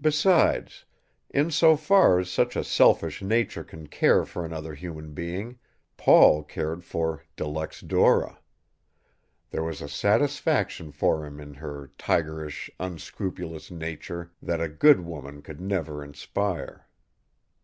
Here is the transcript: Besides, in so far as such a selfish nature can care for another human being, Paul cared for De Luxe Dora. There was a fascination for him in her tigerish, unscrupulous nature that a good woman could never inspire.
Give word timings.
Besides, 0.00 0.86
in 1.30 1.52
so 1.52 1.76
far 1.76 2.18
as 2.18 2.28
such 2.28 2.56
a 2.56 2.64
selfish 2.64 3.22
nature 3.22 3.62
can 3.62 3.86
care 3.86 4.24
for 4.24 4.44
another 4.44 4.74
human 4.74 5.12
being, 5.14 5.60
Paul 5.96 6.42
cared 6.42 6.82
for 6.82 7.22
De 7.36 7.46
Luxe 7.46 7.80
Dora. 7.80 8.40
There 9.50 9.62
was 9.62 9.80
a 9.80 9.86
fascination 9.86 10.90
for 10.90 11.24
him 11.24 11.38
in 11.38 11.54
her 11.54 11.92
tigerish, 11.96 12.70
unscrupulous 12.80 13.70
nature 13.70 14.32
that 14.42 14.60
a 14.60 14.66
good 14.68 15.02
woman 15.02 15.42
could 15.42 15.60
never 15.60 16.02
inspire. 16.02 16.88